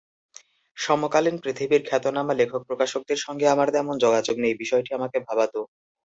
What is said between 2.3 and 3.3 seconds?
লেখক-প্রকাশকদের